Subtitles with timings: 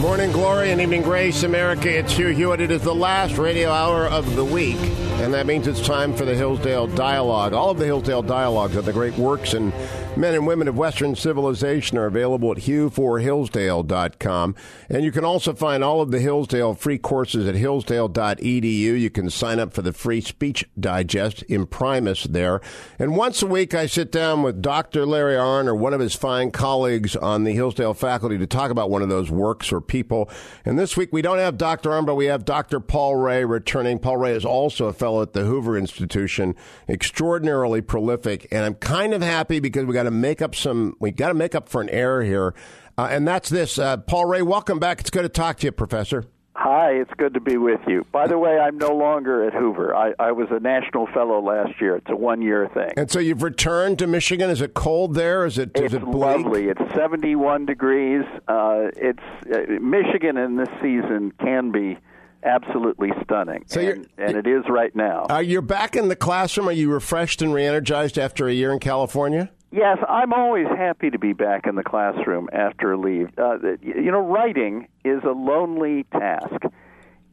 [0.00, 1.98] Morning glory and evening grace, America.
[1.98, 2.62] It's Hugh Hewitt.
[2.62, 4.78] It is the last radio hour of the week,
[5.20, 7.52] and that means it's time for the Hillsdale Dialogue.
[7.52, 9.70] All of the Hillsdale Dialogues are the great works and
[10.16, 14.54] men and women of Western civilization are available at hughforhillsdale.com.
[14.88, 18.72] And you can also find all of the Hillsdale free courses at hillsdale.edu.
[19.00, 22.60] You can sign up for the free speech digest Imprimis there.
[22.98, 25.04] And once a week, I sit down with Dr.
[25.04, 28.90] Larry Arnn or one of his fine colleagues on the Hillsdale faculty to talk about
[28.90, 30.30] one of those works or people.
[30.64, 31.90] And this week, we don't have Dr.
[31.90, 32.80] Arnn, but we have Dr.
[32.80, 33.98] Paul Rahe returning.
[33.98, 36.54] Paul Rahe is also a fellow at the Hoover Institution,
[36.88, 38.46] extraordinarily prolific.
[38.52, 41.34] And I'm kind of happy because we got to make up some, we got to
[41.34, 42.54] make up for an error here.
[42.96, 43.78] Uh, and that's this.
[43.78, 45.00] Uh, Paul Rahe, welcome back.
[45.00, 46.26] It's good to talk to you, Professor.
[46.54, 48.04] Hi, it's good to be with you.
[48.12, 49.96] By the way, I'm no longer at Hoover.
[49.96, 51.96] I, I was a national fellow last year.
[51.96, 52.90] It's a one year thing.
[52.98, 54.50] And so you've returned to Michigan.
[54.50, 55.46] Is it cold there?
[55.46, 56.16] Is it is it's it bleak?
[56.16, 56.68] lovely.
[56.68, 58.24] It's 71 degrees.
[58.46, 61.96] Uh, it's uh, Michigan in this season can be
[62.44, 65.26] absolutely stunning, So and, you're- and it is right now.
[65.30, 66.68] Are you back in the classroom?
[66.68, 69.50] Are you refreshed and re-energized after a year in California?
[69.72, 73.28] Yes, I'm always happy to be back in the classroom after a leave.
[73.38, 76.62] Uh, you know, writing is a lonely task,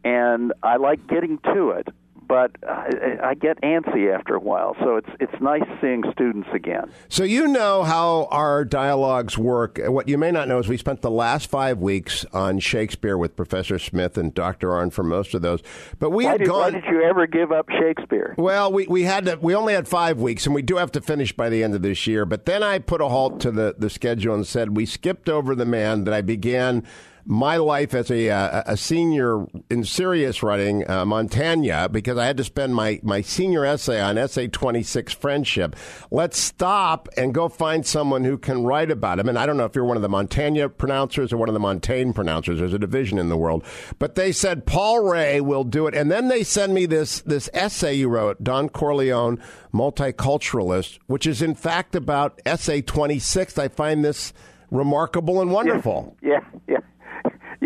[0.03, 1.87] and I like getting to it,
[2.27, 4.75] but I, I get antsy after a while.
[4.79, 6.91] So it's it's nice seeing students again.
[7.09, 9.79] So you know how our dialogues work.
[9.83, 13.35] What you may not know is we spent the last five weeks on Shakespeare with
[13.35, 14.69] Professor Smith and Dr.
[14.69, 15.61] Arnn for most of those.
[15.99, 16.73] But we Why had did, why gone.
[16.73, 18.35] did you ever give up Shakespeare?
[18.37, 21.01] Well, we, we had to, we only had five weeks, and we do have to
[21.01, 22.25] finish by the end of this year.
[22.25, 25.55] But then I put a halt to the, the schedule and said we skipped over
[25.55, 26.83] the man that I began
[27.29, 32.37] my life as a uh, a senior in serious writing, uh, Montaigne, because I had
[32.37, 35.75] to spend my, my senior essay on essay twenty six friendship.
[36.09, 39.27] Let's stop and go find someone who can write about him.
[39.27, 41.59] And I don't know if you're one of the Montana pronouncers or one of the
[41.59, 42.59] Montaigne pronouncers.
[42.59, 43.65] There's a division in the world,
[43.99, 47.49] but they said Paul Rahe will do it, and then they send me this this
[47.53, 49.37] essay you wrote, Don Corleone,
[49.73, 53.57] multiculturalist, which is in fact about essay twenty six.
[53.57, 54.31] I find this
[54.71, 56.15] remarkable and wonderful.
[56.21, 56.39] Yeah, yeah.
[56.69, 56.79] Yeah,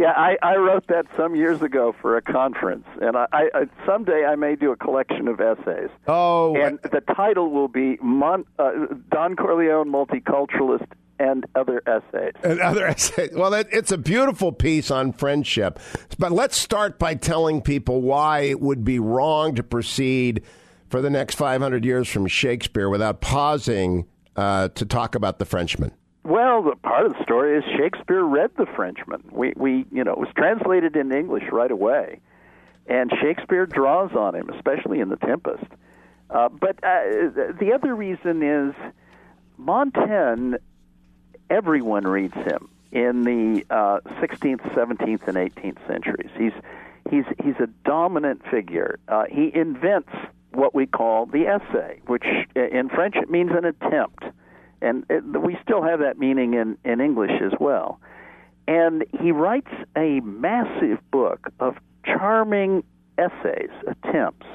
[0.09, 4.35] I, I wrote that some years ago for a conference, and I, I someday I
[4.35, 5.89] may do a collection of essays.
[6.07, 8.71] Oh, and the title will be Mon, uh,
[9.11, 10.87] Don Corleone, multiculturalist,
[11.19, 12.33] and other essays.
[12.43, 13.31] and other essays.
[13.33, 15.79] Well, that, it's a beautiful piece on friendship.
[16.17, 20.43] But let's start by telling people why it would be wrong to proceed
[20.89, 25.91] for the next 500 years from Shakespeare without pausing uh, to talk about the Frenchman.
[26.23, 29.23] Well, the part of the story is Shakespeare read The Frenchman.
[29.31, 32.19] We, we, you know, it was translated into English right away,
[32.85, 35.65] and Shakespeare draws on him, especially in The Tempest.
[36.29, 38.75] Uh, but uh, the other reason is
[39.57, 40.55] Montaigne.
[41.49, 46.29] Everyone reads him in the uh, 16th, 17th, and 18th centuries.
[46.37, 46.53] He's
[47.09, 48.99] he's he's a dominant figure.
[49.07, 50.11] Uh, he invents
[50.53, 52.23] what we call the essay, which
[52.55, 54.23] in French it means an attempt
[54.81, 57.99] and it, we still have that meaning in, in English as well.
[58.67, 61.75] And he writes a massive book of
[62.05, 62.83] charming
[63.17, 64.47] essays, attempts,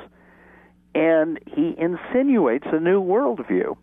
[0.95, 3.77] and he insinuates a new worldview.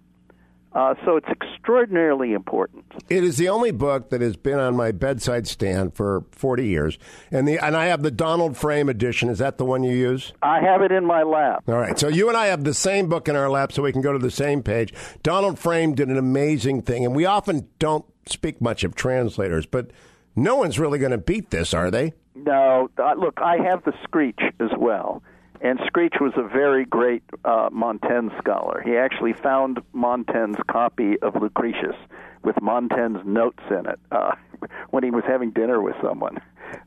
[0.76, 2.84] Uh, so it's extraordinarily important.
[3.08, 6.98] It is the only book that has been on my bedside stand for 40 years.
[7.32, 9.30] And, the, and I have the Donald Frame edition.
[9.30, 10.34] Is that the one you use?
[10.42, 11.64] I have it in my lap.
[11.68, 11.98] All right.
[12.00, 14.14] So you and I have the same book in our lap, so we can go
[14.14, 14.94] to the same page.
[15.22, 19.92] Donald Frame did an amazing thing, and we often don't speak much of translators, but
[20.36, 22.14] no one's really going to beat this, are they?
[22.36, 25.22] No, uh, look, I have the Screech as well.
[25.64, 28.82] And Screech was a very great uh, Montaigne scholar.
[28.86, 31.96] He actually found Montaigne's copy of Lucretius
[32.44, 34.36] with Montaigne's notes in it uh,
[34.90, 36.42] when he was having dinner with someone.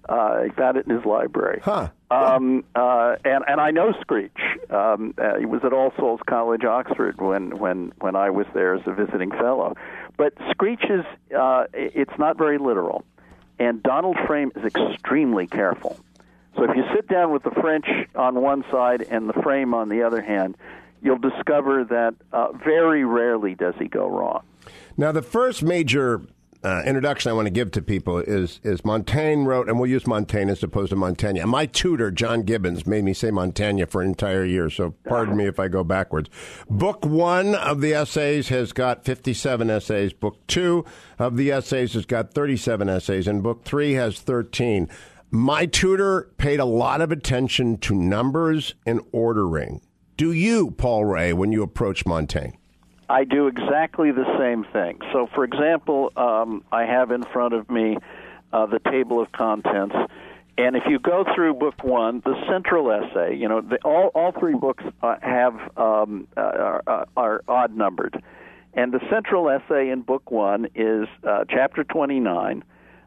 [0.07, 1.61] Uh, he found it in his library.
[1.65, 1.89] Huh.
[2.11, 4.37] Um, uh, and and I know Screech.
[4.69, 8.75] Um, uh, he was at All Souls College, Oxford, when when when I was there
[8.75, 9.75] as a visiting fellow.
[10.17, 11.05] But Screech is
[11.37, 13.05] uh, it's not very literal,
[13.59, 15.99] and Donald Frame is extremely careful.
[16.57, 19.89] So if you sit down with the French on one side and the Frame on
[19.89, 20.57] the other hand,
[21.03, 24.43] you'll discover that uh, very rarely does he go wrong.
[24.97, 26.23] Now, the first major
[26.65, 30.07] uh, introduction I want to give to people is is Montaigne wrote, and we'll use
[30.07, 31.41] Montaigne as opposed to Montaigne.
[31.45, 35.47] My tutor, John Gibbons, made me say Montaigne for an entire year, so pardon me
[35.47, 36.29] if I go backwards.
[36.69, 40.13] Book one of the essays has got 57 essays.
[40.13, 40.85] Book two
[41.19, 44.89] of the essays has got 37 essays, and book three has 13.
[45.31, 49.81] My tutor paid a lot of attention to numbers and ordering.
[50.17, 52.57] Do you, Paul Rahe, when you approach Montaigne?
[53.09, 54.99] I do exactly the same thing.
[55.13, 57.99] So, for example, um, I have in front of me
[58.53, 59.95] uh, the table of contents.
[60.59, 64.33] And if you go through book one, the central essay, you know, the, all all
[64.33, 68.23] three books uh, have um, uh, are, are odd numbered,
[68.73, 72.65] and the central essay in book one is uh, chapter twenty nine,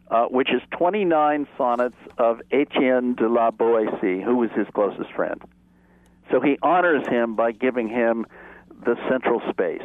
[0.09, 5.11] uh, which is twenty nine sonnets of Etienne de la Boétie, who was his closest
[5.13, 5.41] friend.
[6.31, 8.25] So he honors him by giving him
[8.85, 9.81] the central space.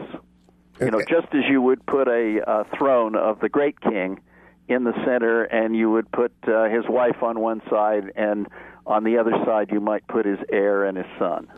[0.81, 4.21] You know, just as you would put a, a throne of the great king
[4.67, 8.49] in the center, and you would put uh, his wife on one side, and
[8.87, 11.49] on the other side you might put his heir and his son.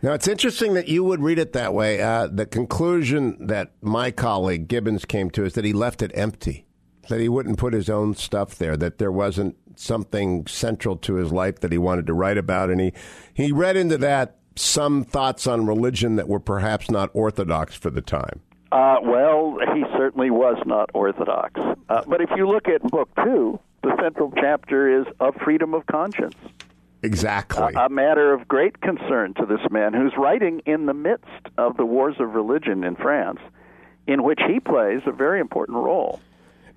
[0.00, 2.00] Now, it's interesting that you would read it that way.
[2.00, 6.66] Uh, the conclusion that my colleague Gibbons came to is that he left it empty,
[7.08, 11.32] that he wouldn't put his own stuff there, that there wasn't something central to his
[11.32, 12.70] life that he wanted to write about.
[12.70, 12.92] And he,
[13.34, 18.00] he read into that some thoughts on religion that were perhaps not orthodox for the
[18.00, 18.40] time.
[18.72, 21.60] Uh, well, he certainly was not orthodox.
[21.88, 25.86] Uh, but if you look at book two, the central chapter is of freedom of
[25.86, 26.34] conscience.
[27.02, 27.72] Exactly.
[27.74, 31.76] A, a matter of great concern to this man who's writing in the midst of
[31.76, 33.38] the wars of religion in France,
[34.08, 36.20] in which he plays a very important role.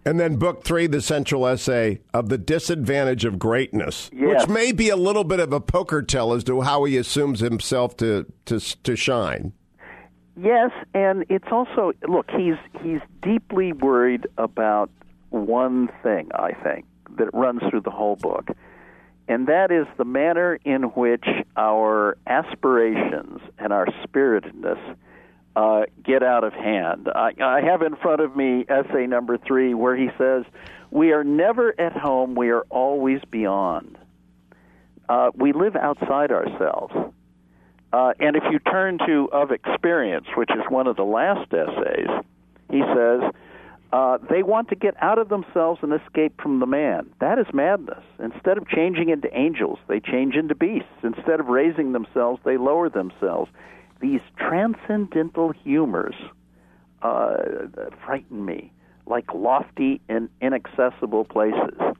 [0.04, 4.42] And then book three, the central essay of the disadvantage of greatness, Yes.
[4.42, 7.40] which may be a little bit of a poker tell as to how he assumes
[7.40, 9.54] himself to to to shine.
[10.42, 14.90] Yes, and it's also look, he's he's deeply worried about
[15.30, 16.86] one thing, I think,
[17.18, 18.50] that runs through the whole book.
[19.28, 21.26] And that is the manner in which
[21.56, 24.80] our aspirations and our spiritedness
[25.56, 27.10] uh, get out of hand.
[27.14, 30.46] I, I have in front of me essay number three, where he says,
[30.90, 33.98] "We are never at home; we are always beyond.
[35.10, 36.94] Uh, we live outside ourselves."
[37.94, 42.08] Uh, and if you turn to Of Experience, which is one of the last essays,
[42.70, 43.34] he says,
[43.92, 47.10] uh, they want to get out of themselves and escape from the man.
[47.20, 48.04] That is madness.
[48.20, 50.88] Instead of changing into angels, they change into beasts.
[51.04, 53.52] Instead of raising themselves, they lower themselves.
[54.02, 56.16] These transcendental humors
[57.02, 57.38] uh,
[58.04, 58.72] frighten me,
[59.06, 61.78] like lofty and inaccessible places.
[61.80, 61.94] Uh,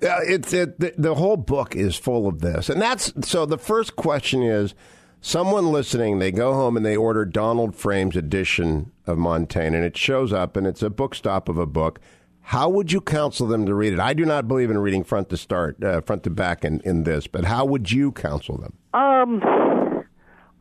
[0.00, 3.46] it's it, the, the whole book is full of this, and that's so.
[3.46, 4.74] The first question is:
[5.22, 9.96] someone listening, they go home and they order Donald Frame's edition of Montaigne, and it
[9.96, 12.00] shows up, and it's a book stop of a book.
[12.42, 13.98] How would you counsel them to read it?
[13.98, 17.02] I do not believe in reading front to start, uh, front to back in, in
[17.02, 18.74] this, but how would you counsel them?
[18.94, 19.40] Um,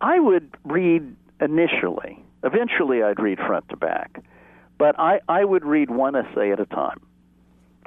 [0.05, 2.23] I would read initially.
[2.43, 4.23] Eventually, I'd read front to back,
[4.77, 7.01] but I, I would read one essay at a time.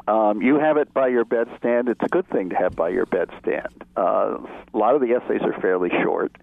[0.09, 1.89] Um, you have it by your bedstand.
[1.89, 3.85] It's a good thing to have by your bedstand.
[3.97, 4.39] Uh,
[4.75, 6.35] a lot of the essays are fairly short,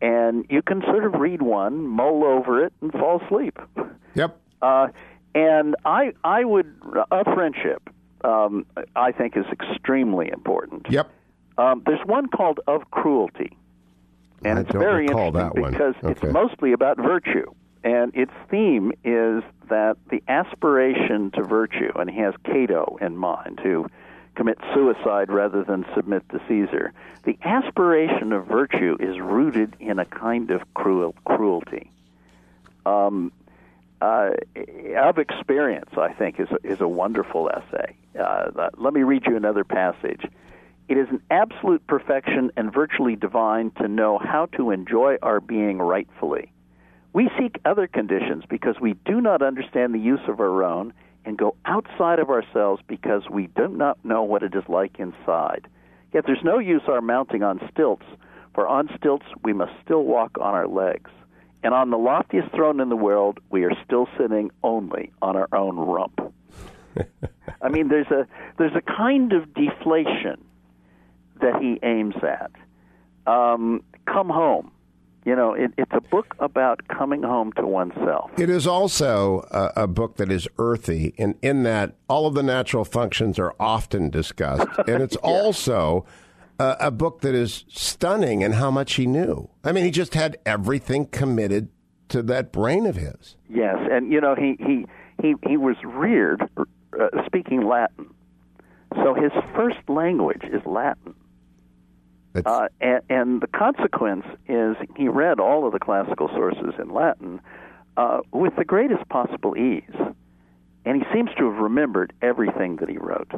[0.00, 3.58] and you can sort of read one, mull over it, and fall asleep.
[4.14, 4.36] Yep.
[4.62, 4.88] Uh,
[5.34, 6.70] and I, I would
[7.10, 7.88] a friendship.
[8.22, 10.84] Um, I think is extremely important.
[10.90, 11.10] Yep.
[11.56, 13.56] Um, there's one called Of Cruelty,
[14.44, 15.72] and I it's very interesting that one.
[15.72, 16.10] because Okay.
[16.10, 17.46] it's mostly about virtue,
[17.84, 23.60] and its theme is that the aspiration to virtue, and he has Cato in mind,
[23.62, 23.86] who
[24.34, 26.92] commits suicide rather than submit to Caesar.
[27.24, 31.90] The aspiration of virtue is rooted in a kind of cruel cruelty.
[32.86, 33.32] Um,
[34.00, 34.30] uh,
[34.96, 37.94] of experience, I think, is a, is a wonderful essay.
[38.18, 40.24] Uh, let me read you another passage.
[40.90, 45.78] It is an absolute perfection and virtually divine to know how to enjoy our being
[45.78, 46.52] rightfully.
[47.12, 50.92] We seek other conditions because we do not understand the use of our own
[51.24, 55.68] and go outside of ourselves because we do not know what it is like inside.
[56.12, 58.06] Yet there's no use our mounting on stilts,
[58.52, 61.12] for on stilts we must still walk on our legs.
[61.62, 65.48] And on the loftiest throne in the world, we are still sitting only on our
[65.52, 66.34] own rump.
[67.62, 68.26] I mean, there's a
[68.58, 70.44] there's a kind of deflation
[71.40, 72.50] that he aims at.
[73.26, 74.72] Um, come home.
[75.24, 78.30] You know, it, it's a book about coming home to oneself.
[78.38, 82.42] It is also a, a book that is earthy, in, in that all of the
[82.42, 84.66] natural functions are often discussed.
[84.88, 86.06] And it's also
[86.58, 89.50] a, a book that is stunning in how much he knew.
[89.62, 91.68] I mean, he just had everything committed
[92.08, 93.36] to that brain of his.
[93.48, 94.86] Yes, and you know he he
[95.22, 98.12] he he was reared uh, speaking Latin,
[98.96, 101.14] so his first language is Latin.
[102.34, 107.40] Uh, and, and the consequence is he read all of the classical sources in Latin
[107.96, 109.82] uh, with the greatest possible ease.
[110.84, 113.30] And he seems to have remembered everything that he wrote.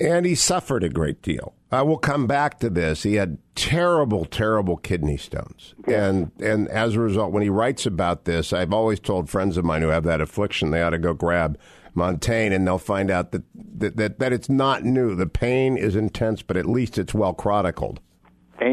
[0.00, 1.54] and he suffered a great deal.
[1.70, 3.02] I will come back to this.
[3.02, 8.24] He had terrible, terrible kidney stones, and and as a result, when he writes about
[8.24, 11.14] this, I've always told friends of mine who have that affliction they ought to go
[11.14, 11.58] grab
[11.94, 15.14] Montaigne, and they'll find out that, that, that, that it's not new.
[15.14, 18.00] The pain is intense, but at least it's well chronicled.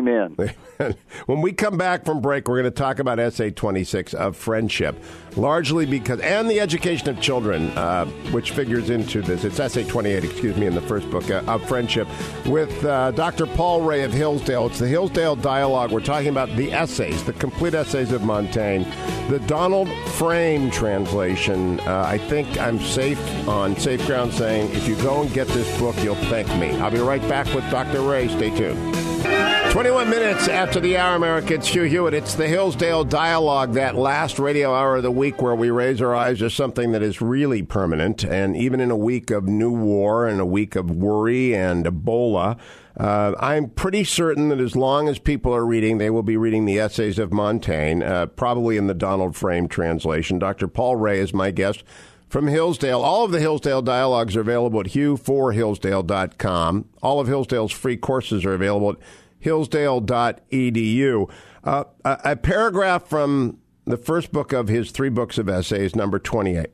[0.09, 0.53] Amen.
[1.25, 4.95] when we come back from break, we're going to talk about Essay 26 of friendship,
[5.35, 9.43] largely because, and the education of children, uh, which figures into this.
[9.43, 12.07] It's Essay 28, excuse me, in the first book uh, of friendship
[12.45, 13.45] with uh, Dr.
[13.45, 14.67] Paul Rahe of Hillsdale.
[14.67, 15.91] It's the Hillsdale Dialogue.
[15.91, 18.85] We're talking about the essays, the complete essays of Montaigne,
[19.29, 21.79] the Donald Frame translation.
[21.81, 25.77] Uh, I think I'm safe on safe ground saying if you go and get this
[25.79, 26.69] book, you'll thank me.
[26.79, 27.99] I'll be right back with Dr.
[27.99, 28.29] Rahe.
[28.29, 29.28] Stay tuned.
[29.71, 31.53] 21 minutes after the hour, America.
[31.53, 32.15] It's Hugh Hewitt.
[32.15, 36.15] It's the Hillsdale Dialogue, that last radio hour of the week where we raise our
[36.15, 38.23] eyes to something that is really permanent.
[38.23, 42.57] And even in a week of new war and a week of worry and Ebola,
[42.97, 46.65] uh, I'm pretty certain that as long as people are reading, they will be reading
[46.65, 50.39] the essays of Montaigne, uh, probably in the Donald Frame translation.
[50.39, 50.67] Dr.
[50.67, 51.83] Paul Rahe is my guest
[52.27, 53.01] from Hillsdale.
[53.01, 56.85] All of the Hillsdale dialogues are available at hugh4hillsdale.com.
[57.03, 58.97] All of Hillsdale's free courses are available at
[59.39, 61.29] hillsdale.edu.
[61.63, 66.19] Uh, a, a paragraph from the first book of his three books of essays, number
[66.19, 66.67] 28.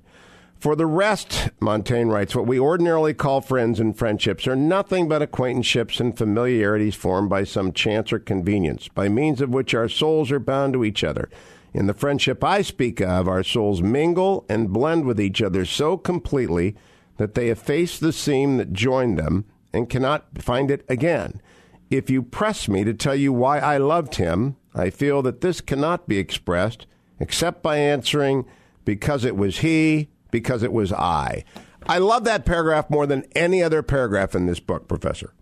[0.58, 5.22] For the rest, Montaigne writes, what we ordinarily call friends and friendships are nothing but
[5.22, 10.32] acquaintanceships and familiarities formed by some chance or convenience, by means of which our souls
[10.32, 11.30] are bound to each other.
[11.74, 15.98] In the friendship I speak of, our souls mingle and blend with each other so
[15.98, 16.76] completely
[17.18, 21.42] that they efface the seam that joined them and cannot find it again.
[21.90, 25.62] If you press me to tell you why I loved him, I feel that this
[25.62, 26.88] cannot be expressed
[27.20, 28.46] except by answering,
[28.84, 31.44] because it was he, because it was I.
[31.88, 35.34] I love that paragraph more than any other paragraph in this book, Professor.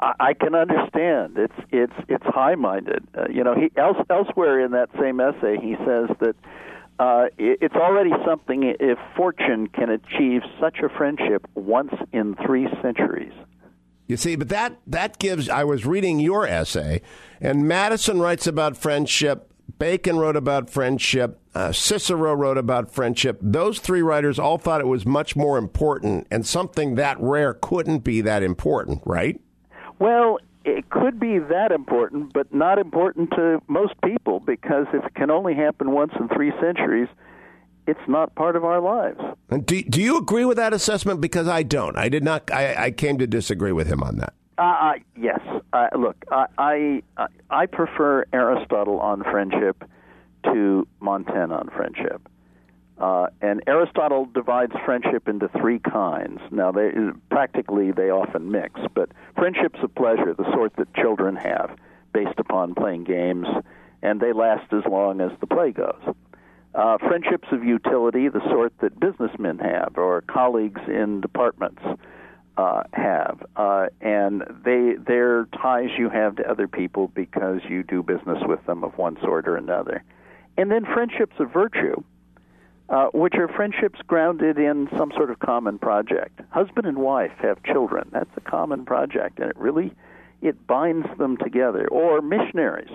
[0.00, 1.38] I can understand.
[1.38, 3.06] It's it's it's high-minded.
[3.16, 6.36] Uh, you know, he else, elsewhere in that same essay, he says that
[6.98, 12.68] uh, it, it's already something if fortune can achieve such a friendship once in three
[12.82, 13.32] centuries.
[14.14, 15.48] You see, but that that gives.
[15.48, 17.02] I was reading your essay,
[17.40, 19.52] and Madison writes about friendship.
[19.80, 21.40] Bacon wrote about friendship.
[21.52, 23.40] Uh, Cicero wrote about friendship.
[23.42, 28.04] Those three writers all thought it was much more important, and something that rare couldn't
[28.04, 29.40] be that important, right?
[29.98, 35.14] Well, it could be that important, but not important to most people because if it
[35.16, 37.08] can only happen once in three centuries,
[37.86, 39.20] it's not part of our lives.
[39.50, 41.20] And do, do you agree with that assessment?
[41.20, 41.96] Because I don't.
[41.96, 42.50] I did not.
[42.50, 44.34] I, I came to disagree with him on that.
[44.56, 45.40] Uh, uh, yes.
[45.72, 47.02] Uh, look, I, I
[47.50, 49.84] I prefer Aristotle on friendship
[50.44, 52.28] to Montaigne on friendship.
[52.96, 56.40] Uh, and Aristotle divides friendship into three kinds.
[56.52, 56.92] Now, they
[57.28, 61.76] practically they often mix, but friendships of pleasure, the sort that children have,
[62.12, 63.48] based upon playing games,
[64.02, 66.14] and they last as long as the play goes.
[66.74, 71.80] Uh, friendships of utility, the sort that businessmen have or colleagues in departments
[72.56, 78.02] uh, have, uh, and they they're ties you have to other people because you do
[78.02, 80.02] business with them of one sort or another.
[80.56, 82.02] And then friendships of virtue,
[82.88, 86.40] uh, which are friendships grounded in some sort of common project.
[86.50, 88.08] Husband and wife have children.
[88.12, 89.92] That's a common project, and it really
[90.42, 91.88] it binds them together.
[91.88, 92.90] Or missionaries,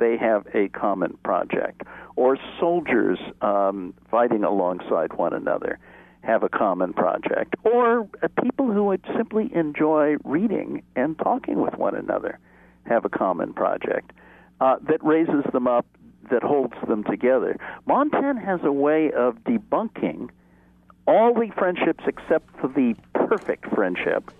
[0.00, 1.82] they have a common project.
[2.16, 5.78] Or soldiers um, fighting alongside one another
[6.22, 7.54] have a common project.
[7.62, 12.38] Or uh, people who would simply enjoy reading and talking with one another
[12.86, 14.10] have a common project
[14.60, 15.86] uh, that raises them up
[16.30, 17.56] that holds them together.
[17.86, 20.30] Montaigne has a way of debunking
[21.06, 24.30] all the friendships except for the perfect friendship,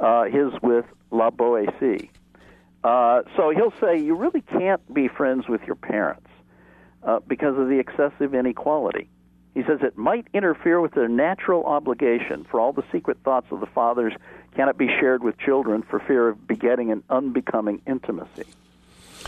[0.00, 2.08] uh, his with La Boétie.
[2.84, 6.28] Uh, so he'll say you really can't be friends with your parents
[7.02, 9.08] uh, because of the excessive inequality.
[9.54, 13.60] He says it might interfere with their natural obligation, for all the secret thoughts of
[13.60, 14.12] the fathers
[14.54, 18.44] cannot be shared with children for fear of begetting an unbecoming intimacy.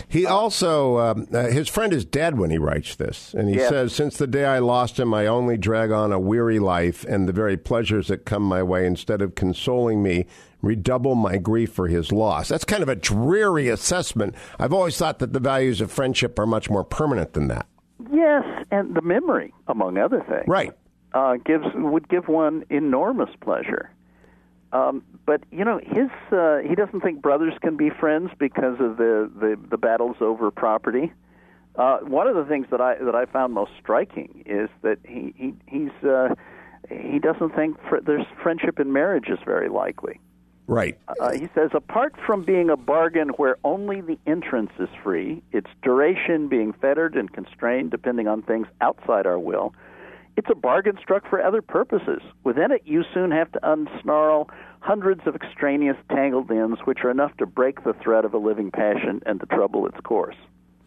[0.08, 3.32] He also, um, uh, his friend is dead when he writes this.
[3.32, 6.58] And he says, Since the day I lost him, I only drag on a weary
[6.58, 10.26] life, and the very pleasures that come my way, instead of consoling me,
[10.66, 12.48] redouble my grief for his loss.
[12.48, 14.34] That's kind of a dreary assessment.
[14.58, 17.66] I've always thought that the values of friendship are much more permanent than that.
[18.12, 20.72] Yes, and the memory, among other things, right,
[21.14, 23.90] uh, gives would give one enormous pleasure.
[24.72, 28.96] Um, but you know, his uh, he doesn't think brothers can be friends because of
[28.98, 31.12] the the, the battles over property.
[31.76, 35.34] Uh, one of the things that I that I found most striking is that he
[35.36, 36.34] he he's uh,
[36.90, 40.20] he doesn't think fr- there's friendship in marriage is very likely.
[40.68, 40.98] Right.
[41.20, 45.68] Uh, he says, apart from being a bargain where only the entrance is free, its
[45.82, 49.72] duration being fettered and constrained depending on things outside our will,
[50.36, 52.20] It's a bargain struck for other purposes.
[52.44, 57.34] Within it, you soon have to unsnarl hundreds of extraneous tangled ends which are enough
[57.38, 60.36] to break the thread of a living passion and to trouble its course.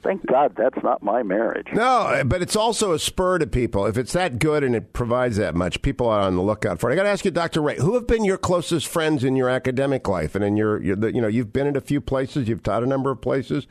[0.02, 1.68] Thank God that's not my marriage.
[1.74, 3.86] No, but it's also a spur to people.
[3.86, 6.90] If it's that good and it provides that much, people are on the lookout for
[6.90, 6.94] it.
[6.94, 7.62] I got to ask you, Dr.
[7.62, 11.10] Rahe, who have been your closest friends in your academic life and in your, your
[11.10, 13.68] you know, you've been at a few places, you've taught a number of places.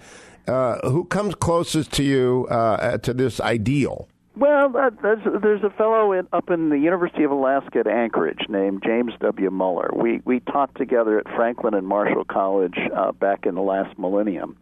[0.47, 4.09] Uh, who comes closest to you uh, to this ideal?
[4.39, 8.47] Well, uh, there's there's a fellow in, up in the University of Alaska at Anchorage
[8.49, 9.51] named James W.
[9.51, 9.91] Muller.
[9.93, 14.57] We we taught together at Franklin and Marshall College uh, back in the last millennium,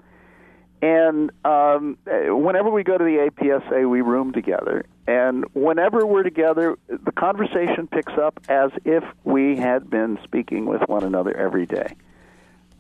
[0.83, 4.85] and um, whenever we go to the APSA, we room together.
[5.07, 10.83] And whenever we're together, the conversation picks up as if we had been speaking with
[10.89, 11.95] one another every day,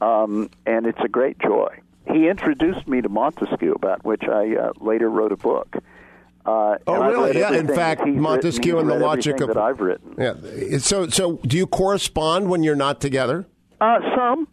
[0.01, 1.81] um, and it's a great joy.
[2.13, 5.77] He introduced me to Montesquieu, about which I uh, later wrote a book.
[6.45, 7.39] Uh, oh, really?
[7.39, 7.55] Yeah.
[7.55, 10.15] In fact, Montesquieu and the logic of that I've written.
[10.17, 10.79] Yeah.
[10.79, 13.47] So, so do you correspond when you're not together?
[13.81, 14.47] Uh, some.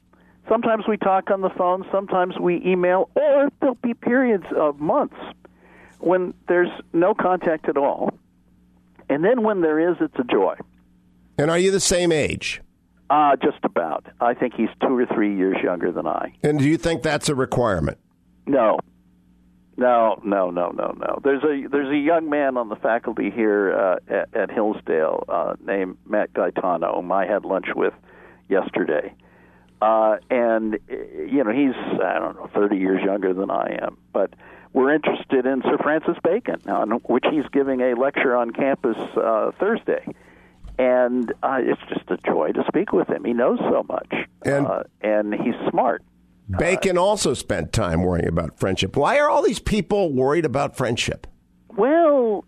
[0.47, 1.85] Sometimes we talk on the phone.
[1.91, 5.15] Sometimes we email, or there'll be periods of months
[5.99, 8.11] when there's no contact at all,
[9.09, 10.55] and then when there is, it's a joy.
[11.37, 12.61] And are you the same age?
[13.09, 14.05] Uh, just about.
[14.19, 16.33] I think he's two or three years younger than I.
[16.43, 17.97] And do you think that's a requirement?
[18.45, 18.79] No,
[19.77, 21.19] no, no, no, no, no.
[21.23, 25.55] There's a there's a young man on the faculty here uh, at, at Hillsdale uh,
[25.65, 27.93] named Matt Gaetano, whom I had lunch with
[28.49, 29.13] yesterday,
[29.83, 34.33] uh, and you know he's I don't know 30 years younger than I am, but
[34.71, 39.51] we're interested in Sir Francis Bacon, on which he's giving a lecture on campus uh,
[39.59, 40.05] Thursday,
[40.79, 43.25] and uh, it's just a joy to speak with him.
[43.25, 44.13] He knows so much,
[44.43, 46.01] and, uh, and he's smart.
[46.57, 48.95] Bacon also spent time worrying about friendship.
[48.95, 51.27] Why are all these people worried about friendship?
[51.75, 52.45] Well,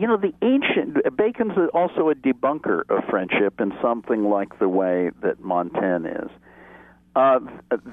[0.00, 5.10] you know, the ancient Bacon's also a debunker of friendship in something like the way
[5.22, 6.30] that Montaigne is.
[7.14, 7.40] Uh,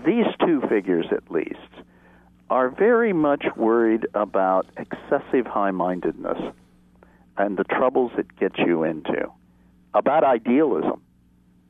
[0.05, 1.57] these two figures, at least,
[2.50, 6.53] are very much worried about excessive high-mindedness
[7.37, 9.29] and the troubles it gets you into,
[9.93, 11.01] about idealism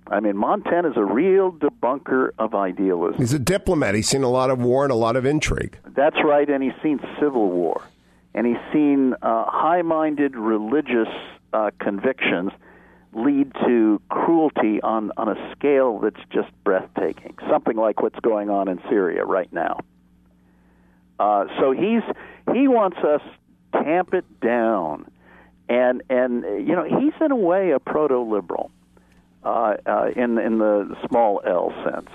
[0.09, 3.19] I mean, Montaigne is a real debunker of idealism.
[3.19, 3.95] He's a diplomat.
[3.95, 5.77] He's seen a lot of war and a lot of intrigue.
[5.85, 7.81] That's right, and he's seen civil war.
[8.37, 11.07] And he's seen uh, high minded religious
[11.53, 12.51] uh, convictions
[13.11, 18.67] lead to cruelty on, on a scale that's just breathtaking, something like what's going on
[18.67, 19.79] in Syria right now.
[21.19, 22.03] Uh, so he's
[22.53, 23.21] he wants us
[23.73, 25.09] tamp it down,
[25.67, 28.69] and and you know he's in a way a proto liberal
[29.43, 32.11] uh, uh, in in the small L sense.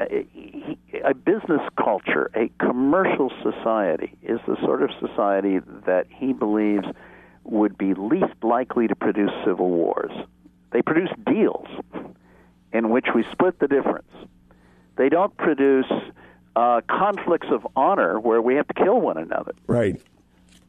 [0.00, 6.86] A business culture, a commercial society, is the sort of society that he believes
[7.44, 10.12] would be least likely to produce civil wars.
[10.72, 11.66] They produce deals
[12.72, 14.10] in which we split the difference.
[14.96, 15.90] They don't produce
[16.56, 19.54] uh, conflicts of honor where we have to kill one another.
[19.66, 20.00] Right.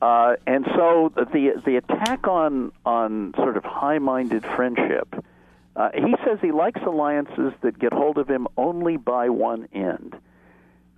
[0.02, 5.24] Uh, and so the the attack on on sort of high-minded friendship
[5.76, 10.16] uh, he says he likes alliances that get hold of him only by one end.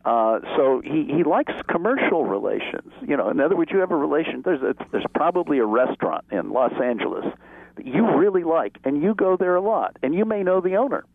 [0.06, 2.92] Uh, so he, he likes commercial relations.
[3.02, 4.42] You know, in other words, you have a relation.
[4.44, 7.26] There's a, there's probably a restaurant in Los Angeles
[7.76, 10.76] that you really like, and you go there a lot, and you may know the
[10.76, 11.06] owner,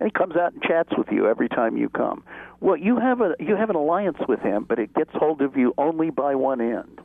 [0.00, 2.24] and he comes out and chats with you every time you come.
[2.60, 5.56] Well, you have a you have an alliance with him, but it gets hold of
[5.56, 7.00] you only by one end.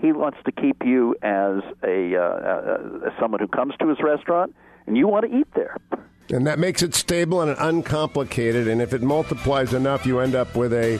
[0.00, 3.98] He wants to keep you as a uh, uh, as someone who comes to his
[4.02, 4.54] restaurant
[4.86, 5.76] and you want to eat there.
[6.30, 8.66] And that makes it stable and uncomplicated.
[8.66, 10.98] And if it multiplies enough, you end up with a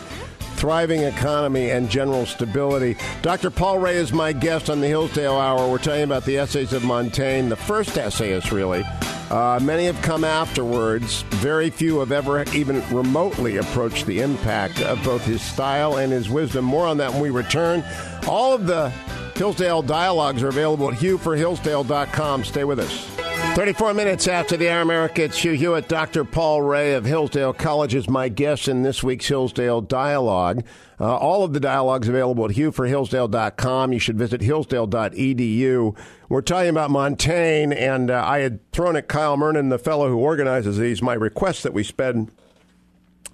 [0.57, 2.97] thriving economy and general stability.
[3.23, 3.51] Dr.
[3.51, 5.71] Paul Rahe is my guest on the Hillsdale Hour.
[5.71, 8.85] We're talking about the essays of Montaigne, the first essayist, really.
[9.31, 11.23] Uh, many have come afterwards.
[11.31, 16.31] Very few have ever even remotely approached the impact of both his style and his
[16.31, 16.65] wisdom.
[16.65, 17.85] More on that when we return.
[18.29, 18.91] All of the
[19.35, 22.45] Hillsdale dialogues are available at hughforhillsdale.com.
[22.45, 23.16] Stay with us.
[23.57, 25.89] 34 minutes after the Air America, it's Hugh Hewitt.
[25.89, 26.27] Dr.
[26.27, 30.63] Paul Rahe of Hillsdale College is my guest in this week's Hillsdale Dialogue.
[31.01, 33.95] Uh, all of the dialogues available at hughforhillsdale.com.
[33.95, 35.97] You should visit hillsdale.edu.
[36.29, 40.19] We're talking about Montaigne, and uh, I had thrown at Kyle Mernon, the fellow who
[40.19, 42.31] organizes these, my request that we spend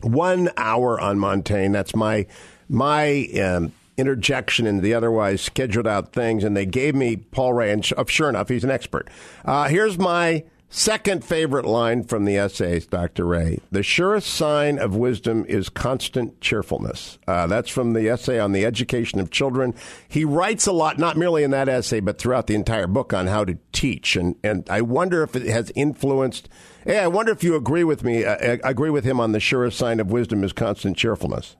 [0.02, 1.72] one hour on Montaigne.
[1.72, 2.28] That's my
[2.68, 7.72] my um, interjection into the otherwise scheduled out things, and they gave me Paul Rahe,
[7.72, 9.08] and sure enough, he's an expert.
[9.44, 13.26] Uh, here's my Second favorite line from the essays, Dr.
[13.26, 13.60] Rahe.
[13.70, 17.18] The surest sign of wisdom is constant cheerfulness.
[17.28, 19.74] Uh, that's from the essay on the education of children.
[20.08, 23.26] He writes a lot, not merely in that essay, but throughout the entire book on
[23.26, 24.16] how to teach.
[24.16, 26.48] And, and I wonder if it has influenced.
[26.86, 29.76] Hey, I wonder if you agree with me, uh, agree with him on the surest
[29.76, 31.54] sign of wisdom is constant cheerfulness.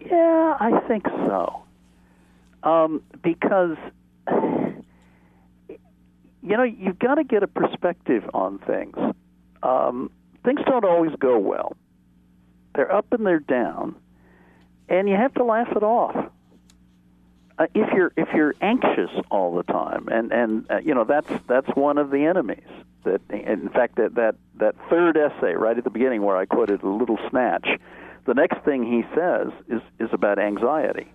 [0.00, 1.65] Yeah, I think so.
[2.62, 3.76] Um, because
[6.46, 8.96] you know, you've got to get a perspective on things.
[9.62, 10.10] Um,
[10.44, 11.76] things don't always go well.
[12.74, 13.96] They're up and they're down,
[14.88, 16.30] and you have to laugh it off.
[17.58, 21.30] Uh, if you're if you're anxious all the time, and and uh, you know that's
[21.48, 22.68] that's one of the enemies.
[23.04, 26.82] That in fact that that that third essay right at the beginning where I quoted
[26.82, 27.66] a little snatch,
[28.26, 31.10] the next thing he says is is about anxiety.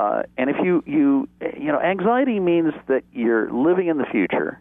[0.00, 4.58] Uh, and if you you you know anxiety means that you're living in the future,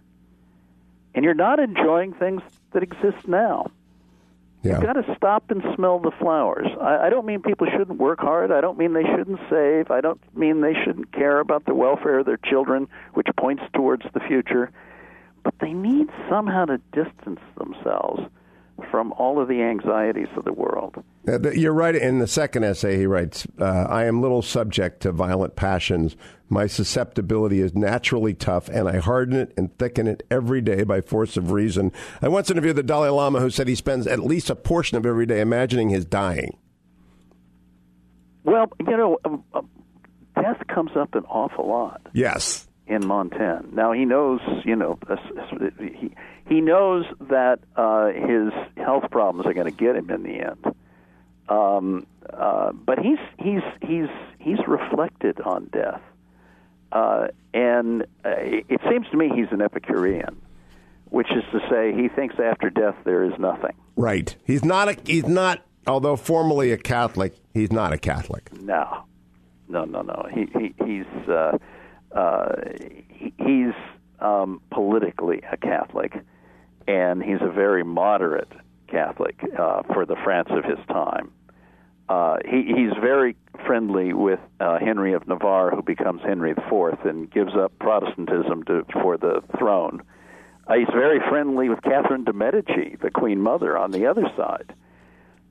[1.16, 2.42] and you're not enjoying things
[2.74, 3.72] that exist now.
[4.64, 4.74] Yeah.
[4.74, 6.68] You've got to stop and smell the flowers.
[6.82, 8.52] I, I don't mean people shouldn't work hard.
[8.52, 9.90] I don't mean they shouldn't save.
[9.90, 14.04] I don't mean they shouldn't care about the welfare of their children, which points towards
[14.14, 14.70] the future.
[15.44, 18.24] But they need somehow to distance themselves
[18.92, 21.02] from all of the anxieties of the world.
[21.26, 21.96] You're right.
[21.96, 26.16] In the second essay, he writes, uh, I am little subject to violent passions.
[26.48, 31.02] My susceptibility is naturally tough, and I harden it and thicken it every day by
[31.02, 31.92] force of reason.
[32.22, 35.06] I once interviewed the Dalai Lama, who said he spends at least a portion of
[35.06, 36.58] every day imagining his dying.
[38.44, 39.62] Well, you know, um, uh,
[40.36, 42.02] death comes up an awful lot.
[42.14, 42.68] Yes.
[42.88, 43.68] In Montaigne.
[43.72, 44.98] Now, he knows, you know,
[45.80, 46.16] he
[46.48, 48.52] he knows that uh, his
[48.84, 50.76] health problems are going to get him in the end.
[51.50, 54.10] Um, uh, but he's he's he's
[54.40, 56.02] he's reflected on death,
[56.92, 60.40] uh, and uh, it seems to me he's an Epicurean,
[61.10, 63.74] which is to say he thinks after death there is nothing.
[63.96, 64.36] Right.
[64.44, 67.34] He's not a he's not although formally a Catholic.
[67.54, 68.54] He's not a Catholic.
[68.62, 69.06] No,
[69.68, 70.28] no, no, no.
[70.32, 71.58] He, he he's uh,
[72.12, 72.56] uh,
[73.10, 73.74] he, he's
[74.20, 76.14] um, politically a Catholic
[76.90, 78.52] and he's a very moderate
[78.88, 81.32] Catholic uh, for the France of his time.
[82.10, 83.36] Uh, he, he's very
[83.68, 88.84] friendly with uh, Henry of Navarre, who becomes Henry IV and gives up Protestantism to,
[88.94, 90.02] for the throne.
[90.68, 94.74] Uh, he's very friendly with Catherine de Medici, the Queen Mother, on the other side,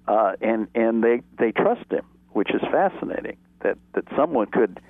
[0.08, 3.36] uh, and and they they trust him, which is fascinating.
[3.62, 4.80] That that someone could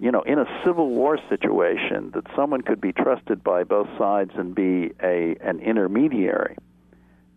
[0.00, 4.30] you know, in a civil war situation, that someone could be trusted by both sides
[4.36, 6.56] and be a an intermediary.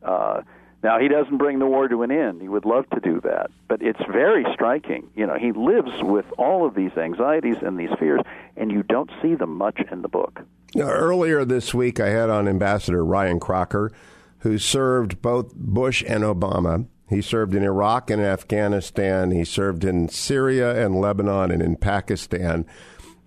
[0.03, 0.41] Uh,
[0.83, 2.41] now he doesn't bring the war to an end.
[2.41, 5.09] He would love to do that, but it's very striking.
[5.15, 8.21] You know, he lives with all of these anxieties and these fears,
[8.57, 10.41] and you don't see them much in the book.
[10.73, 13.91] Now, earlier this week, I had on Ambassador Ryan Crocker,
[14.39, 19.31] who served both Bush and Obama he served in Iraq and Afghanistan.
[19.31, 22.65] He served in Syria and Lebanon and in Pakistan.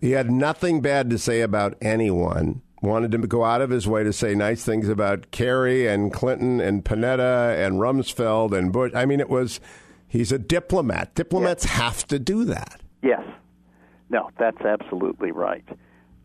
[0.01, 2.62] He had nothing bad to say about anyone.
[2.85, 6.61] Wanted to go out of his way to say nice things about Kerry and Clinton
[6.61, 8.92] and Panetta and Rumsfeld and Bush.
[8.94, 9.59] I mean, it was,
[10.07, 11.14] he's a diplomat.
[11.14, 11.73] Diplomats yes.
[11.73, 12.83] have to do that.
[13.03, 13.23] Yes.
[14.11, 15.64] No, that's absolutely right.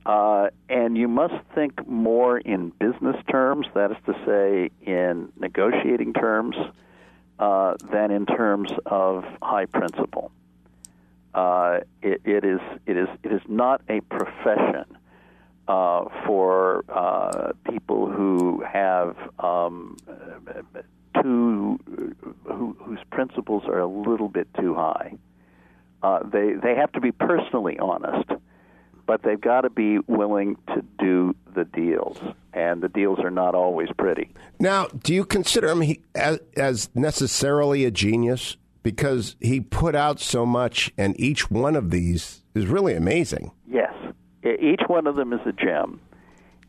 [0.05, 6.11] Uh, and you must think more in business terms, that is to say, in negotiating
[6.11, 6.57] terms
[7.39, 10.29] uh, than in terms of high principle.
[11.33, 14.97] Uh, it, it is it is it is not a profession
[15.69, 19.95] uh, for uh, people who have um,
[21.21, 21.79] too
[22.43, 25.15] who, whose principles are a little bit too high.
[26.03, 28.29] Uh, they they have to be personally honest
[29.09, 32.19] but they've got to be willing to do the deals,
[32.53, 34.29] and the deals are not always pretty.
[34.59, 40.45] Now, do you consider him as, as necessarily a genius because he put out so
[40.45, 43.51] much, and each one of these is really amazing?
[43.67, 43.91] Yes,
[44.43, 45.99] each one of them is a gem.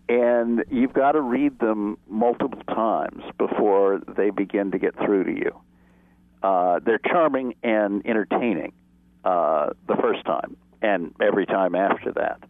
[0.08, 5.32] And you've got to read them multiple times before they begin to get through to
[5.32, 5.60] you.
[6.42, 8.72] Uh, they're charming and entertaining
[9.24, 12.40] uh, the first time and every time after that.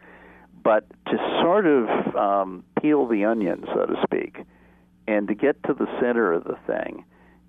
[0.63, 4.39] But to sort of um, peel the onion, so to speak,
[5.07, 7.05] and to get to the center of the thing,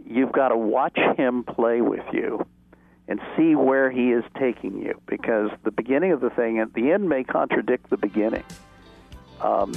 [0.05, 2.45] you've got to watch him play with you
[3.12, 6.93] and see where he is taking you because the beginning of the thing at the
[6.93, 8.43] end may contradict the beginning.
[9.41, 9.74] Um,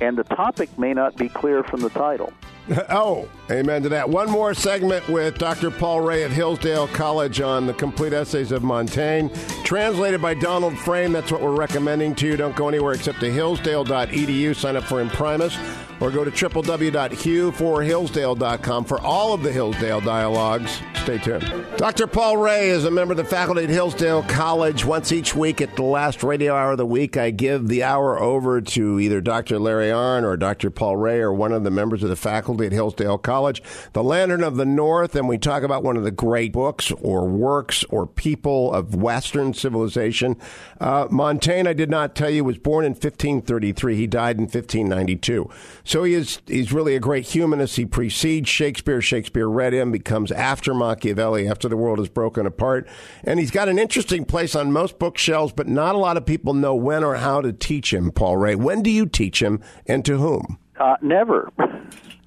[0.00, 2.32] and the topic may not be clear from the title.
[2.90, 4.08] oh, amen to that.
[4.08, 5.72] One more segment with Dr.
[5.72, 9.30] Paul Rahe at Hillsdale College on the complete essays of Montaigne,
[9.64, 11.10] translated by Donald Frame.
[11.10, 12.36] That's what we're recommending to you.
[12.36, 14.54] Don't go anywhere except to hillsdale.edu.
[14.54, 15.58] Sign up for Imprimis.
[16.00, 20.80] Or go to www.hugh4hillsdale.com for all of the Hillsdale dialogues.
[21.02, 21.66] Stay tuned.
[21.76, 22.06] Dr.
[22.06, 24.84] Paul Rahe is a member of the faculty at Hillsdale College.
[24.84, 28.20] Once each week at the last radio hour of the week, I give the hour
[28.20, 29.58] over to either Dr.
[29.58, 30.70] Larry Arnn or Dr.
[30.70, 33.62] Paul Rahe or one of the members of the faculty at Hillsdale College.
[33.94, 37.26] The Lantern of the North, and we talk about one of the great books or
[37.26, 40.36] works or people of Western civilization.
[40.80, 43.96] Uh, Montaigne, I did not tell you, was born in 1533.
[43.96, 45.48] He died in 1592.
[45.90, 47.74] So he is he's really a great humanist.
[47.74, 49.02] He precedes Shakespeare.
[49.02, 52.86] Shakespeare read him, becomes after Machiavelli, after the world is broken apart.
[53.24, 56.54] And he's got an interesting place on most bookshelves, but not a lot of people
[56.54, 58.54] know when or how to teach him, Paul Rahe.
[58.54, 60.60] When do you teach him and to whom?
[60.78, 61.50] Uh, never.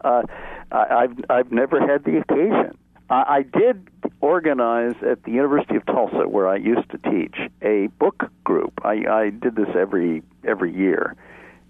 [0.03, 0.21] Uh,
[0.69, 2.77] I've I've never had the occasion.
[3.09, 3.87] I, I did
[4.19, 8.73] organize at the University of Tulsa, where I used to teach, a book group.
[8.83, 11.15] I, I did this every every year,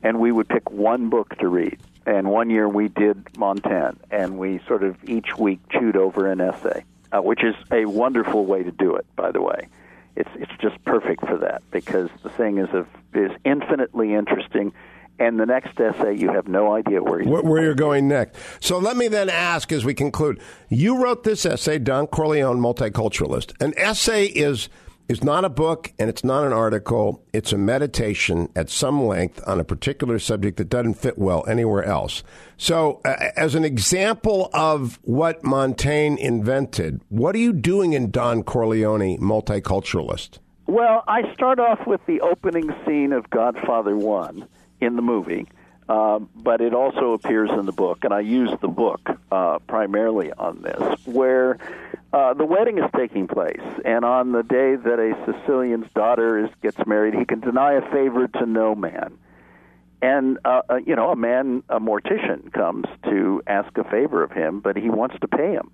[0.04, 1.80] and we would pick one book to read.
[2.06, 6.42] And one year we did Montaigne, and we sort of each week chewed over an
[6.42, 9.70] essay, uh, which is a wonderful way to do it, by the way.
[10.16, 14.74] It's it's just perfect for that because the thing is of, is infinitely interesting
[15.20, 18.36] and the next essay you have no idea where you're, where you're going next.
[18.60, 20.42] So let me then ask as we conclude.
[20.70, 23.54] You wrote this essay, Don Corleone, Multiculturalist.
[23.62, 24.70] An essay is
[25.10, 27.24] is not a book and it's not an article.
[27.34, 31.84] It's a meditation at some length on a particular subject that doesn't fit well anywhere
[31.84, 32.24] else.
[32.58, 38.44] So, uh, as an example of what Montaigne invented, what are you doing in Don
[38.44, 40.40] Corleone, Multiculturalist?
[40.66, 44.48] Well, I start off with the opening scene of Godfather 1
[44.80, 45.48] in the movie,
[45.90, 50.32] uh, but it also appears in the book, and I use the book uh, primarily
[50.32, 51.58] on this, where
[52.14, 56.50] uh, the wedding is taking place, and on the day that a Sicilian's daughter is,
[56.62, 59.18] gets married, he can deny a favor to no man.
[60.04, 64.32] And uh, uh, you know, a man, a mortician, comes to ask a favor of
[64.32, 65.72] him, but he wants to pay him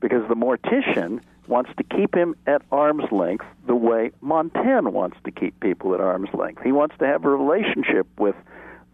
[0.00, 5.30] because the mortician wants to keep him at arm's length the way Montaigne wants to
[5.30, 6.62] keep people at arm's length.
[6.62, 8.36] He wants to have a relationship with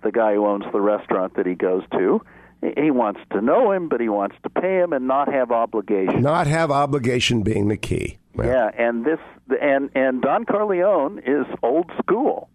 [0.03, 2.23] the guy who owns the restaurant that he goes to.
[2.63, 6.21] He wants to know him, but he wants to pay him and not have obligation.
[6.21, 8.19] Not have obligation being the key.
[8.37, 9.19] Yeah, and this
[9.61, 12.49] and and Don Corleone is old school.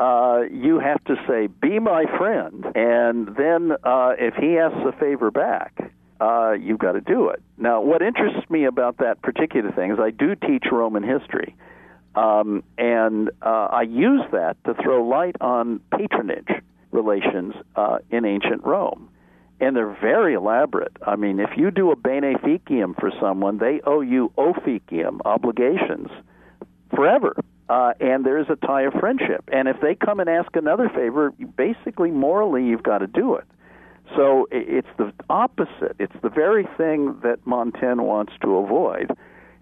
[0.00, 4.92] Uh, you have to say, "Be my friend," and then uh, if he asks a
[4.92, 7.42] favor back, uh, you've got to do it.
[7.58, 11.56] Now, what interests me about that particular thing is I do teach Roman history,
[12.14, 16.48] um, and uh, I use that to throw light on patronage
[16.90, 19.08] relations uh, in ancient Rome.
[19.60, 20.96] And they're very elaborate.
[21.06, 26.08] I mean, if you do a beneficium for someone, they owe you officium obligations
[26.94, 27.36] forever.
[27.68, 29.48] Uh, and there's a tie of friendship.
[29.52, 33.44] And if they come and ask another favor, basically morally you've got to do it.
[34.16, 35.96] So it's the opposite.
[35.98, 39.10] It's the very thing that Montaigne wants to avoid.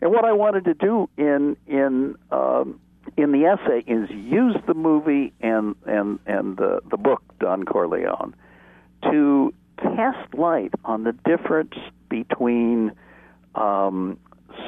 [0.01, 2.81] And what I wanted to do in in um,
[3.17, 8.35] in the essay is use the movie and and and the the book Don Corleone
[9.03, 11.75] to cast light on the difference
[12.09, 12.93] between
[13.55, 14.19] um,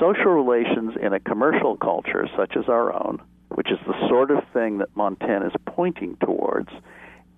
[0.00, 3.20] social relations in a commercial culture such as our own,
[3.54, 6.70] which is the sort of thing that Montaigne is pointing towards,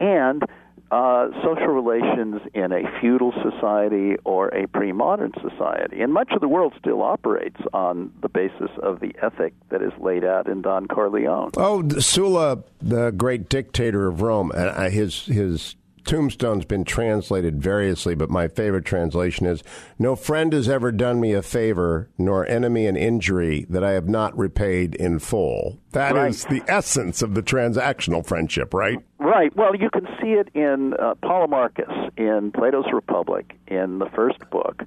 [0.01, 0.43] and
[0.91, 6.01] uh, social relations in a feudal society or a pre modern society.
[6.01, 9.93] And much of the world still operates on the basis of the ethic that is
[9.99, 11.51] laid out in Don Corleone.
[11.57, 18.31] Oh, Sulla, the great dictator of Rome, uh, his, his tombstone's been translated variously, but
[18.31, 19.63] my favorite translation is
[19.99, 24.09] No friend has ever done me a favor, nor enemy an injury that I have
[24.09, 25.79] not repaid in full.
[25.93, 26.31] That right.
[26.31, 28.99] is the essence of the transactional friendship, right?
[29.19, 29.55] Right.
[29.57, 34.83] Well, you can see it in uh, Polemarchus in Plato's Republic in the first book.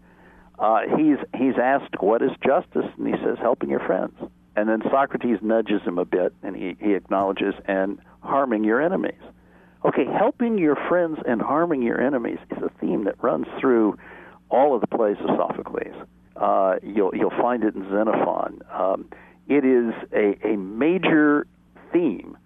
[0.60, 4.16] Uh, he's he's asked what is justice, and he says helping your friends.
[4.56, 9.22] And then Socrates nudges him a bit, and he, he acknowledges and harming your enemies.
[9.88, 13.98] Okay, helping your friends and harming your enemies is a theme that runs through
[14.50, 15.96] all of the plays of Sophocles.
[16.36, 18.62] Uh, you'll you'll find it in Xenophon.
[18.72, 19.10] Um,
[19.48, 21.48] it is a, a major
[21.94, 22.38] theme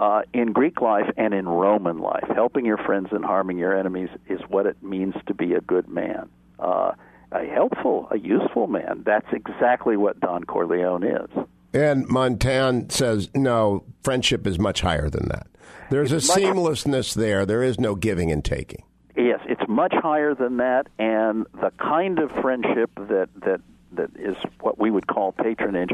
[0.00, 2.28] uh, in Greek life and in Roman life.
[2.34, 5.88] Helping your friends and harming your enemies is what it means to be a good
[5.88, 6.28] man.
[6.58, 6.92] Uh,
[7.32, 9.02] a helpful, a useful man.
[9.06, 11.30] That's exactly what Don Corleone is.
[11.74, 15.46] And Montaigne says, no, friendship is much higher than that.
[15.90, 17.46] There's it's a seamlessness there.
[17.46, 18.84] There is no giving and taking.
[19.16, 23.60] Yes, it's much higher than that, and the kind of friendship that that
[23.92, 25.90] that is what we would call patronage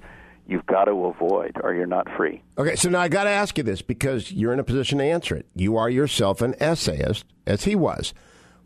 [0.49, 2.43] you've got to avoid or you're not free.
[2.57, 5.05] Okay, so now I got to ask you this because you're in a position to
[5.05, 5.47] answer it.
[5.55, 8.15] You are yourself an essayist, as he was.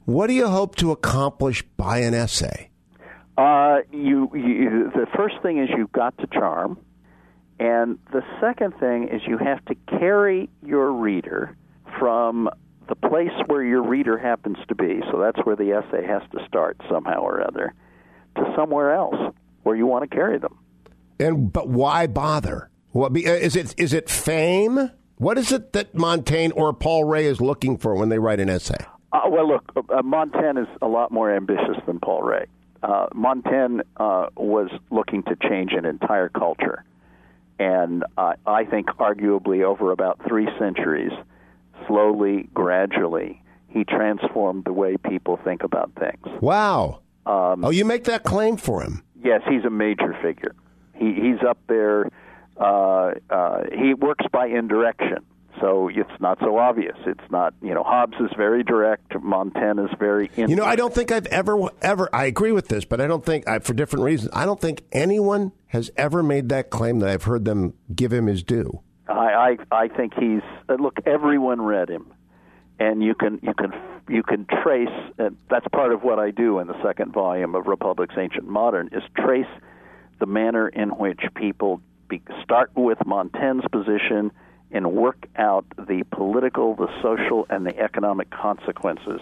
[0.05, 2.70] What do you hope to accomplish by an essay?
[3.37, 6.79] Uh, you, you, the first thing is you've got to charm,
[7.62, 11.57] and the second thing is you have to carry your reader
[11.96, 12.51] from
[12.88, 15.01] the place where your reader happens to be.
[15.12, 17.72] So that's where the essay has to start somehow or other,
[18.35, 20.59] to somewhere else where you want to carry them.
[21.20, 22.68] And but why bother?
[22.90, 23.77] What uh, is it?
[23.79, 24.90] Is it fame?
[25.18, 28.51] What is it that Montaigne or Paul Rahe is looking for when they write an
[28.51, 28.85] essay?
[29.12, 32.46] Uh, well, look, uh, Montaigne is a lot more ambitious than Paul Rahe.
[32.83, 36.83] Uh, Montaigne uh, was looking to change an entire culture,
[37.58, 41.12] and uh, I think arguably over about three centuries,
[41.86, 46.40] slowly, gradually, he transformed the way people think about things.
[46.40, 47.00] Wow!
[47.24, 49.02] Um, oh, you make that claim for him?
[49.22, 50.54] Yes, he's a major figure.
[50.94, 52.10] He, he's up there.
[52.56, 55.24] Uh, uh, he works by indirection,
[55.62, 56.96] so it's not so obvious.
[57.07, 59.14] It's not, you know, Hobbes is very direct.
[59.22, 60.25] Montaigne is very.
[60.25, 60.51] Indirect.
[60.51, 62.11] You know, I don't think I've ever, ever.
[62.12, 64.83] I agree with this, but I don't think, I, for different reasons, I don't think
[64.90, 68.81] anyone has ever made that claim that I've heard them give him his due.
[69.09, 70.42] I, I, I think he's.
[70.68, 72.12] Uh, look, everyone read him,
[72.81, 73.72] and you can, you can,
[74.09, 74.88] you can trace.
[75.18, 78.88] And that's part of what I do in the second volume of Republics Ancient Modern
[78.90, 79.46] is trace
[80.18, 84.33] the manner in which people be, start with Montaigne's position
[84.72, 89.20] and work out the political, the social, and the economic consequences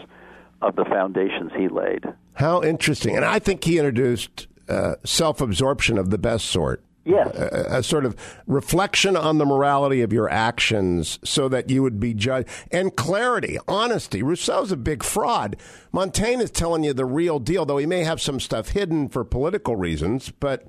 [0.63, 2.05] of the foundations he laid.
[2.35, 3.17] How interesting.
[3.17, 6.83] And I think he introduced uh, self absorption of the best sort.
[7.05, 7.35] Yes.
[7.35, 8.15] A, a, sort of
[8.47, 12.49] reflection on the morality of your actions so that you would be judged.
[12.71, 14.23] And clarity, honesty.
[14.23, 15.57] Rousseau's a big fraud.
[15.93, 19.25] Montaigne is telling you the real deal, though he may have some stuff hidden for
[19.25, 20.69] political reasons, but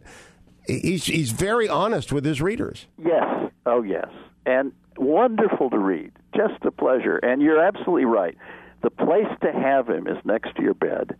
[0.66, 2.88] he's, he's very honest with his readers.
[2.98, 3.52] Yes.
[3.66, 4.08] Oh, yes.
[4.46, 6.12] And wonderful to read.
[6.36, 7.18] Just a pleasure.
[7.18, 8.38] And you're absolutely right.
[8.82, 11.16] The place to have him is next to your bed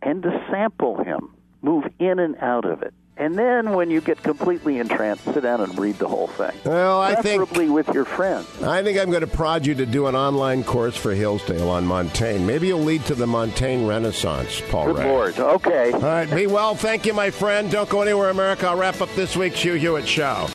[0.00, 4.22] and to sample him, move in and out of it and then when you get
[4.22, 6.52] completely entranced, sit down and read the whole thing.
[6.64, 8.48] Well, I Preferably think with your friends.
[8.62, 11.84] I think I'm going to prod you to do an online course for Hillsdale on
[11.84, 12.44] Montaigne.
[12.44, 15.04] Maybe you'll lead to the Montaigne Renaissance, Paul Good Rahe.
[15.04, 15.38] Lord.
[15.38, 15.92] Okay.
[15.92, 16.30] All right.
[16.30, 16.74] Be well.
[16.74, 17.70] Thank you, my friend.
[17.70, 18.66] Don't go anywhere, America.
[18.66, 20.48] I'll wrap up this week's Hugh Hewitt Show.